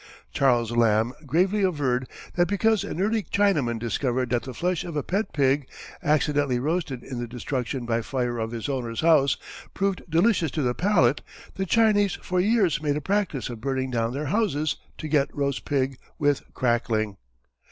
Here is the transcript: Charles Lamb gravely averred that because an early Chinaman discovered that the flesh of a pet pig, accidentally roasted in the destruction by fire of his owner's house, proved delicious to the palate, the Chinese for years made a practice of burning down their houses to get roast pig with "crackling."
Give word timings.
Charles 0.33 0.71
Lamb 0.71 1.13
gravely 1.27 1.61
averred 1.61 2.07
that 2.33 2.47
because 2.47 2.83
an 2.83 2.99
early 2.99 3.21
Chinaman 3.21 3.77
discovered 3.77 4.31
that 4.31 4.41
the 4.41 4.53
flesh 4.55 4.83
of 4.83 4.95
a 4.95 5.03
pet 5.03 5.31
pig, 5.31 5.69
accidentally 6.01 6.57
roasted 6.57 7.03
in 7.03 7.19
the 7.19 7.27
destruction 7.27 7.85
by 7.85 8.01
fire 8.01 8.39
of 8.39 8.49
his 8.49 8.67
owner's 8.67 9.01
house, 9.01 9.37
proved 9.75 10.01
delicious 10.09 10.49
to 10.49 10.63
the 10.63 10.73
palate, 10.73 11.21
the 11.53 11.67
Chinese 11.67 12.15
for 12.19 12.39
years 12.39 12.81
made 12.81 12.97
a 12.97 12.99
practice 12.99 13.47
of 13.47 13.61
burning 13.61 13.91
down 13.91 14.11
their 14.11 14.25
houses 14.33 14.77
to 14.97 15.07
get 15.07 15.29
roast 15.37 15.65
pig 15.65 15.99
with 16.17 16.51
"crackling." 16.55 17.17